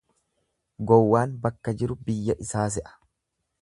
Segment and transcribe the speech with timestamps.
[0.91, 3.01] Gowwaan bakka jiru biyya isaa se'a.